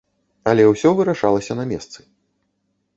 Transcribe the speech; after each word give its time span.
Але 0.51 0.63
ўсё 0.69 0.89
вырашалася 1.01 1.53
на 1.63 1.69
месцы. 1.75 1.99